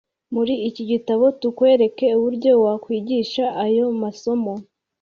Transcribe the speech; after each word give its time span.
Muri 0.33 0.53
iki 0.69 0.83
gitabo 0.91 1.23
tukwereka 1.41 2.05
uburyo 2.17 2.51
wakwigisha 2.63 3.45
ayo 3.65 3.85
masomo 4.01 4.53